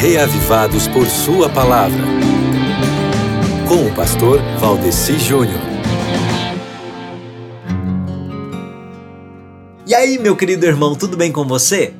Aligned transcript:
reavivados 0.00 0.86
por 0.86 1.08
Sua 1.08 1.48
palavra. 1.48 2.04
Com 3.66 3.84
o 3.84 3.94
pastor 3.96 4.40
Valdeci 4.60 5.18
Júnior. 5.18 5.60
E 9.84 9.94
aí, 9.94 10.16
meu 10.16 10.36
querido 10.36 10.64
irmão, 10.66 10.94
tudo 10.94 11.16
bem 11.16 11.32
com 11.32 11.44
você? 11.44 11.94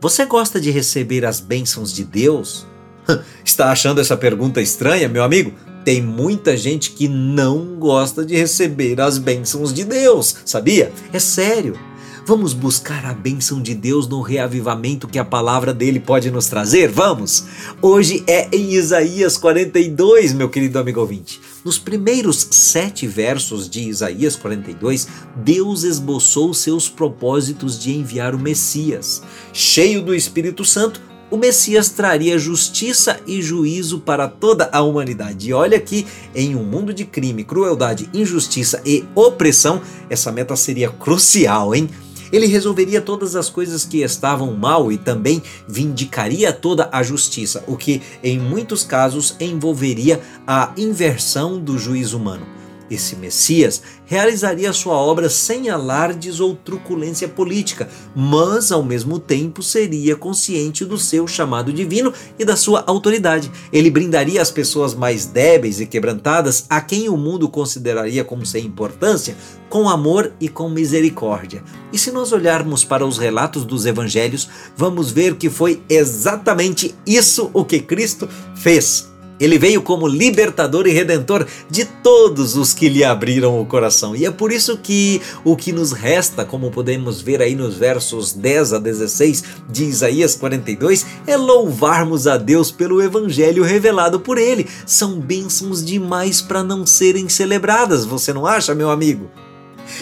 Você 0.00 0.24
gosta 0.24 0.58
de 0.58 0.70
receber 0.70 1.26
as 1.26 1.38
bênçãos 1.38 1.92
de 1.92 2.04
Deus? 2.04 2.66
Está 3.44 3.70
achando 3.70 4.00
essa 4.00 4.16
pergunta 4.16 4.62
estranha, 4.62 5.06
meu 5.06 5.22
amigo? 5.22 5.52
Tem 5.84 6.00
muita 6.00 6.56
gente 6.56 6.92
que 6.92 7.06
não 7.06 7.76
gosta 7.78 8.24
de 8.24 8.34
receber 8.34 8.98
as 8.98 9.18
bênçãos 9.18 9.74
de 9.74 9.84
Deus, 9.84 10.36
sabia? 10.46 10.90
É 11.12 11.18
sério. 11.18 11.78
Vamos 12.26 12.52
buscar 12.52 13.04
a 13.06 13.14
bênção 13.14 13.62
de 13.62 13.72
Deus 13.72 14.08
no 14.08 14.20
reavivamento 14.20 15.06
que 15.06 15.16
a 15.16 15.24
palavra 15.24 15.72
dele 15.72 16.00
pode 16.00 16.28
nos 16.28 16.48
trazer? 16.48 16.88
Vamos! 16.88 17.44
Hoje 17.80 18.24
é 18.26 18.48
em 18.52 18.72
Isaías 18.72 19.38
42, 19.38 20.32
meu 20.32 20.48
querido 20.48 20.76
amigo 20.80 20.98
ouvinte. 20.98 21.40
Nos 21.64 21.78
primeiros 21.78 22.48
sete 22.50 23.06
versos 23.06 23.70
de 23.70 23.88
Isaías 23.88 24.34
42, 24.34 25.06
Deus 25.36 25.84
esboçou 25.84 26.52
seus 26.52 26.88
propósitos 26.88 27.78
de 27.78 27.94
enviar 27.94 28.34
o 28.34 28.40
Messias. 28.40 29.22
Cheio 29.52 30.02
do 30.02 30.12
Espírito 30.12 30.64
Santo, 30.64 31.00
o 31.30 31.36
Messias 31.36 31.90
traria 31.90 32.38
justiça 32.38 33.20
e 33.24 33.40
juízo 33.40 34.00
para 34.00 34.26
toda 34.26 34.68
a 34.72 34.80
humanidade. 34.82 35.50
E 35.50 35.52
olha 35.52 35.78
que 35.78 36.04
em 36.34 36.56
um 36.56 36.64
mundo 36.64 36.92
de 36.92 37.04
crime, 37.04 37.44
crueldade, 37.44 38.10
injustiça 38.12 38.82
e 38.84 39.04
opressão, 39.14 39.80
essa 40.10 40.32
meta 40.32 40.56
seria 40.56 40.88
crucial, 40.88 41.72
hein? 41.72 41.88
Ele 42.32 42.46
resolveria 42.46 43.00
todas 43.00 43.36
as 43.36 43.48
coisas 43.48 43.84
que 43.84 44.02
estavam 44.02 44.54
mal 44.54 44.90
e 44.90 44.98
também 44.98 45.42
vindicaria 45.68 46.52
toda 46.52 46.88
a 46.92 47.02
justiça, 47.02 47.62
o 47.66 47.76
que 47.76 48.02
em 48.22 48.38
muitos 48.38 48.82
casos 48.82 49.36
envolveria 49.40 50.20
a 50.46 50.72
inversão 50.76 51.58
do 51.58 51.78
juízo 51.78 52.16
humano. 52.16 52.46
Esse 52.90 53.16
Messias 53.16 53.82
realizaria 54.04 54.72
sua 54.72 54.94
obra 54.94 55.28
sem 55.28 55.68
alardes 55.68 56.38
ou 56.38 56.54
truculência 56.54 57.26
política, 57.26 57.88
mas 58.14 58.70
ao 58.70 58.82
mesmo 58.82 59.18
tempo 59.18 59.62
seria 59.62 60.14
consciente 60.14 60.84
do 60.84 60.96
seu 60.96 61.26
chamado 61.26 61.72
divino 61.72 62.12
e 62.38 62.44
da 62.44 62.56
sua 62.56 62.84
autoridade. 62.86 63.50
Ele 63.72 63.90
brindaria 63.90 64.40
as 64.40 64.50
pessoas 64.50 64.94
mais 64.94 65.26
débeis 65.26 65.80
e 65.80 65.86
quebrantadas, 65.86 66.66
a 66.70 66.80
quem 66.80 67.08
o 67.08 67.16
mundo 67.16 67.48
consideraria 67.48 68.22
como 68.22 68.46
sem 68.46 68.64
importância, 68.64 69.36
com 69.68 69.88
amor 69.88 70.32
e 70.40 70.48
com 70.48 70.68
misericórdia. 70.68 71.64
E 71.92 71.98
se 71.98 72.12
nós 72.12 72.32
olharmos 72.32 72.84
para 72.84 73.04
os 73.04 73.18
relatos 73.18 73.64
dos 73.64 73.84
evangelhos, 73.86 74.48
vamos 74.76 75.10
ver 75.10 75.34
que 75.34 75.50
foi 75.50 75.82
exatamente 75.88 76.94
isso 77.04 77.50
o 77.52 77.64
que 77.64 77.80
Cristo 77.80 78.28
fez. 78.54 79.15
Ele 79.38 79.58
veio 79.58 79.82
como 79.82 80.06
libertador 80.06 80.86
e 80.86 80.92
redentor 80.92 81.46
de 81.70 81.84
todos 81.84 82.56
os 82.56 82.72
que 82.72 82.88
lhe 82.88 83.04
abriram 83.04 83.60
o 83.60 83.66
coração. 83.66 84.14
E 84.16 84.24
é 84.24 84.30
por 84.30 84.52
isso 84.52 84.78
que 84.78 85.20
o 85.44 85.56
que 85.56 85.72
nos 85.72 85.92
resta, 85.92 86.44
como 86.44 86.70
podemos 86.70 87.20
ver 87.20 87.42
aí 87.42 87.54
nos 87.54 87.76
versos 87.76 88.32
10 88.32 88.72
a 88.74 88.78
16 88.78 89.44
de 89.68 89.84
Isaías 89.84 90.34
42, 90.34 91.06
é 91.26 91.36
louvarmos 91.36 92.26
a 92.26 92.36
Deus 92.36 92.70
pelo 92.70 93.02
evangelho 93.02 93.62
revelado 93.62 94.20
por 94.20 94.38
ele. 94.38 94.66
São 94.86 95.20
bênçãos 95.20 95.84
demais 95.84 96.40
para 96.40 96.62
não 96.62 96.86
serem 96.86 97.28
celebradas, 97.28 98.04
você 98.04 98.32
não 98.32 98.46
acha, 98.46 98.74
meu 98.74 98.90
amigo? 98.90 99.30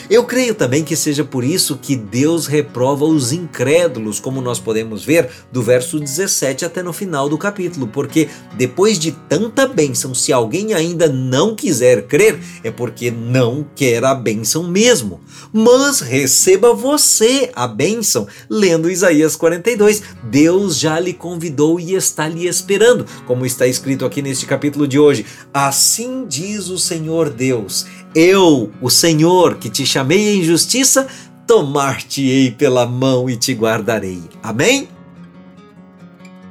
Eu 0.09 0.25
creio 0.25 0.55
também 0.55 0.85
que 0.85 0.97
seja 0.97 1.25
por 1.25 1.45
isso 1.45 1.79
que 1.81 1.97
Deus 1.97 2.47
reprova 2.47 3.05
os 3.05 3.33
incrédulos, 3.33 4.21
como 4.21 4.41
nós 4.41 4.59
podemos 4.59 5.05
ver 5.05 5.29
do 5.51 5.63
verso 5.63 5.99
17 5.99 6.65
até 6.65 6.83
no 6.83 6.93
final 6.93 7.29
do 7.29 7.39
capítulo, 7.39 7.87
porque 7.87 8.29
depois 8.57 8.99
de 8.99 9.13
tanta 9.29 9.67
bênção, 9.67 10.15
se 10.15 10.33
alguém 10.33 10.75
ainda 10.75 11.09
não 11.09 11.55
quiser 11.55 12.07
crer, 12.07 12.39
é 12.63 12.71
porque 12.71 13.11
não 13.11 13.67
quer 13.75 14.05
a 14.05 14.15
bênção 14.15 14.63
mesmo. 14.63 15.21
Mas 15.53 16.01
receba 16.01 16.75
você 16.75 17.51
a 17.55 17.67
bênção, 17.67 18.27
lendo 18.49 18.91
Isaías 18.91 19.37
42. 19.37 20.03
Deus 20.25 20.79
já 20.79 20.99
lhe 20.99 21.13
convidou 21.13 21.79
e 21.79 21.95
está 21.95 22.29
lhe 22.29 22.47
esperando, 22.47 23.07
como 23.27 23.47
está 23.47 23.67
escrito 23.67 24.05
aqui 24.05 24.23
neste 24.23 24.47
capítulo 24.47 24.87
de 24.87 24.99
hoje. 24.99 25.27
Assim 25.53 26.27
diz 26.27 26.69
o 26.69 26.79
Senhor 26.79 27.31
Deus 27.31 27.87
eu, 28.15 28.71
o 28.81 28.89
Senhor, 28.89 29.57
que 29.57 29.69
te 29.69 29.85
chamei 29.85 30.37
em 30.37 30.43
justiça, 30.43 31.09
tomar-te-ei 31.47 32.51
pela 32.51 32.87
mão 32.87 33.29
e 33.29 33.37
te 33.37 33.53
guardarei. 33.53 34.23
Amém? 34.43 34.89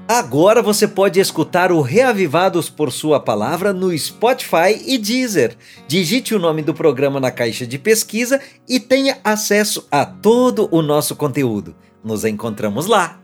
Agora 0.06 0.62
você 0.62 0.86
pode 0.86 1.20
escutar 1.20 1.72
o 1.72 1.82
Reavivados 1.82 2.70
por 2.70 2.92
Sua 2.92 3.22
Palavra 3.22 3.72
no 3.72 3.98
Spotify 3.98 4.80
e 4.86 4.98
Deezer. 4.98 5.56
Digite 5.88 6.36
o 6.36 6.40
nome 6.40 6.62
do 6.62 6.74
programa 6.74 7.22
na 7.22 7.32
caixa 7.32 7.66
de 7.66 7.80
pesquisa 7.80 8.42
e 8.68 8.82
tenha 8.82 9.18
acesso 9.24 9.88
a 9.90 10.06
todo 10.06 10.68
o 10.72 10.82
nosso 10.82 11.16
conteúdo. 11.16 11.74
Nos 12.04 12.26
encontramos 12.26 12.86
lá. 12.86 13.23